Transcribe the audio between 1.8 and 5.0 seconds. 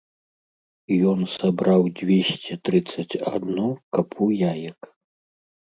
дзвесце трыццаць адну капу яек.